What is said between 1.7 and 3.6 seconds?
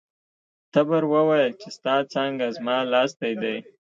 ستا څانګه زما لاستی دی.